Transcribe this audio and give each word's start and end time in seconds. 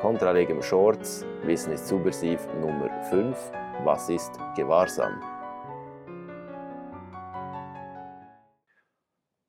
Kontralegem 0.00 0.62
Shorts, 0.62 1.26
Wissen 1.42 1.74
ist 1.74 1.86
subversiv 1.86 2.48
Nummer 2.58 2.88
5. 3.10 3.52
Was 3.84 4.08
ist 4.08 4.32
Gewahrsam? 4.56 5.20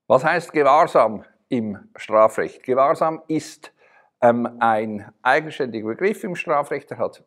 Was 0.08 0.26
heißt 0.26 0.52
Gewahrsam 0.52 1.24
im 1.48 1.78
Strafrecht? 1.96 2.64
Gewahrsam 2.64 3.22
ist 3.30 3.74
ähm, 4.20 4.58
ein 4.60 5.10
eigenständiger 5.22 5.88
Begriff 5.88 6.22
im 6.26 6.36
Strafrecht. 6.36 6.92
Er 6.92 6.98
hat 6.98 7.24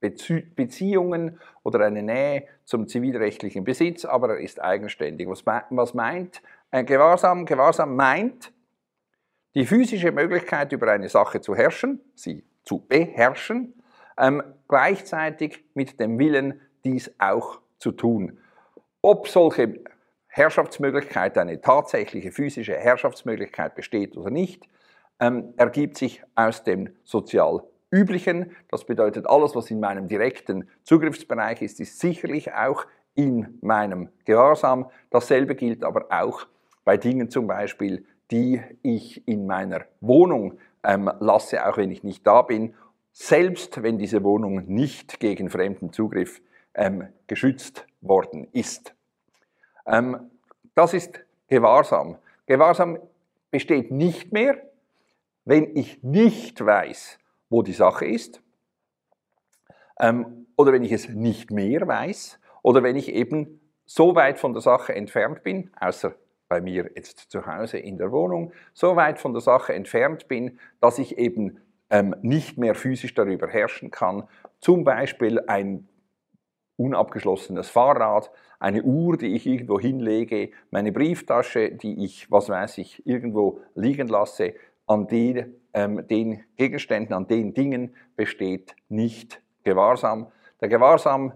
Beziehungen 0.00 1.38
oder 1.62 1.86
eine 1.86 2.02
Nähe 2.02 2.48
zum 2.64 2.88
zivilrechtlichen 2.88 3.62
Besitz, 3.62 4.04
aber 4.04 4.30
er 4.30 4.40
ist 4.40 4.60
eigenständig. 4.60 5.28
Was, 5.28 5.94
meint 5.94 6.42
ein 6.72 6.86
Gewahrsam? 6.86 7.46
Gewahrsam 7.46 7.94
meint, 7.94 8.52
die 9.54 9.66
physische 9.66 10.12
Möglichkeit, 10.12 10.72
über 10.72 10.90
eine 10.90 11.08
Sache 11.08 11.40
zu 11.40 11.54
herrschen, 11.54 12.00
sie 12.14 12.44
zu 12.64 12.80
beherrschen, 12.80 13.74
ähm, 14.18 14.42
gleichzeitig 14.68 15.64
mit 15.74 16.00
dem 16.00 16.18
Willen, 16.18 16.60
dies 16.84 17.14
auch 17.18 17.60
zu 17.78 17.92
tun. 17.92 18.38
Ob 19.02 19.28
solche 19.28 19.80
Herrschaftsmöglichkeit, 20.26 21.38
eine 21.38 21.60
tatsächliche 21.60 22.32
physische 22.32 22.74
Herrschaftsmöglichkeit 22.74 23.74
besteht 23.74 24.16
oder 24.16 24.30
nicht, 24.30 24.68
ähm, 25.20 25.54
ergibt 25.56 25.96
sich 25.96 26.22
aus 26.34 26.64
dem 26.64 26.90
sozial 27.04 27.62
üblichen. 27.90 28.50
Das 28.68 28.84
bedeutet, 28.84 29.28
alles, 29.28 29.54
was 29.54 29.70
in 29.70 29.78
meinem 29.78 30.08
direkten 30.08 30.68
Zugriffsbereich 30.82 31.62
ist, 31.62 31.78
ist 31.78 32.00
sicherlich 32.00 32.52
auch 32.52 32.84
in 33.14 33.58
meinem 33.60 34.08
Gewahrsam. 34.24 34.90
Dasselbe 35.10 35.54
gilt 35.54 35.84
aber 35.84 36.06
auch 36.10 36.46
bei 36.84 36.96
Dingen 36.96 37.30
zum 37.30 37.46
Beispiel, 37.46 38.04
die 38.30 38.60
ich 38.82 39.26
in 39.28 39.46
meiner 39.46 39.84
Wohnung 40.00 40.58
ähm, 40.82 41.10
lasse, 41.20 41.66
auch 41.66 41.76
wenn 41.76 41.90
ich 41.90 42.02
nicht 42.02 42.26
da 42.26 42.42
bin, 42.42 42.74
selbst 43.12 43.82
wenn 43.82 43.98
diese 43.98 44.22
Wohnung 44.24 44.64
nicht 44.66 45.20
gegen 45.20 45.48
fremden 45.48 45.92
Zugriff 45.92 46.40
ähm, 46.74 47.08
geschützt 47.26 47.86
worden 48.00 48.48
ist. 48.52 48.94
Ähm, 49.86 50.30
das 50.74 50.94
ist 50.94 51.20
Gewahrsam. 51.48 52.18
Gewahrsam 52.46 52.98
besteht 53.50 53.90
nicht 53.90 54.32
mehr, 54.32 54.56
wenn 55.44 55.76
ich 55.76 56.02
nicht 56.02 56.64
weiß, 56.64 57.18
wo 57.50 57.62
die 57.62 57.72
Sache 57.72 58.06
ist, 58.06 58.42
ähm, 60.00 60.46
oder 60.56 60.72
wenn 60.72 60.82
ich 60.82 60.92
es 60.92 61.08
nicht 61.08 61.50
mehr 61.50 61.86
weiß, 61.86 62.40
oder 62.62 62.82
wenn 62.82 62.96
ich 62.96 63.12
eben 63.12 63.60
so 63.84 64.14
weit 64.14 64.40
von 64.40 64.54
der 64.54 64.62
Sache 64.62 64.94
entfernt 64.94 65.42
bin, 65.42 65.70
außer 65.78 66.14
bei 66.54 66.60
mir 66.60 66.88
jetzt 66.94 67.32
zu 67.32 67.46
Hause 67.46 67.78
in 67.78 67.98
der 67.98 68.12
Wohnung, 68.12 68.52
so 68.74 68.94
weit 68.94 69.18
von 69.18 69.32
der 69.32 69.40
Sache 69.40 69.74
entfernt 69.74 70.28
bin, 70.28 70.60
dass 70.80 71.00
ich 71.00 71.18
eben 71.18 71.58
ähm, 71.90 72.14
nicht 72.22 72.58
mehr 72.58 72.76
physisch 72.76 73.12
darüber 73.12 73.48
herrschen 73.48 73.90
kann. 73.90 74.28
Zum 74.60 74.84
Beispiel 74.84 75.40
ein 75.48 75.88
unabgeschlossenes 76.76 77.70
Fahrrad, 77.70 78.30
eine 78.60 78.84
Uhr, 78.84 79.16
die 79.16 79.34
ich 79.34 79.48
irgendwo 79.48 79.80
hinlege, 79.80 80.52
meine 80.70 80.92
Brieftasche, 80.92 81.72
die 81.72 82.04
ich, 82.04 82.30
was 82.30 82.48
weiß 82.48 82.78
ich, 82.78 83.04
irgendwo 83.04 83.60
liegen 83.74 84.06
lasse, 84.06 84.54
an 84.86 85.08
den, 85.08 85.56
ähm, 85.72 86.06
den 86.06 86.44
Gegenständen, 86.54 87.16
an 87.16 87.26
den 87.26 87.52
Dingen 87.52 87.96
besteht 88.14 88.76
nicht 88.88 89.42
Gewahrsam. 89.64 90.30
Der 90.60 90.68
Gewahrsam 90.68 91.32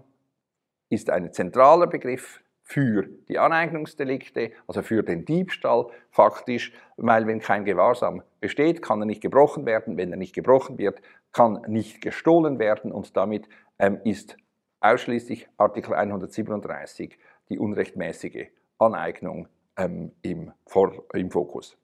ist 0.87 1.09
ein 1.09 1.33
zentraler 1.33 1.87
Begriff, 1.87 2.41
für 2.69 3.07
die 3.27 3.39
Aneignungsdelikte, 3.39 4.51
also 4.67 4.83
für 4.83 5.01
den 5.01 5.25
Diebstahl 5.25 5.87
faktisch, 6.11 6.71
weil 6.97 7.25
wenn 7.25 7.39
kein 7.39 7.65
Gewahrsam 7.65 8.21
besteht, 8.39 8.83
kann 8.83 9.01
er 9.01 9.07
nicht 9.07 9.21
gebrochen 9.21 9.65
werden. 9.65 9.97
Wenn 9.97 10.11
er 10.11 10.17
nicht 10.17 10.35
gebrochen 10.35 10.77
wird, 10.77 11.01
kann 11.31 11.63
nicht 11.67 11.99
gestohlen 11.99 12.59
werden 12.59 12.91
und 12.91 13.17
damit 13.17 13.49
ähm, 13.79 13.99
ist 14.03 14.37
ausschließlich 14.81 15.47
Artikel 15.57 15.95
137 15.95 17.17
die 17.49 17.57
unrechtmäßige 17.57 18.49
Aneignung 18.77 19.47
ähm, 19.75 20.11
im, 20.21 20.51
Vor 20.67 21.05
im 21.13 21.31
Fokus. 21.31 21.75